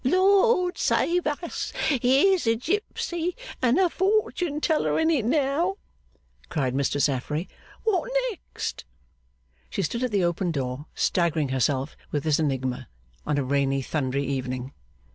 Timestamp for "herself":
11.49-11.95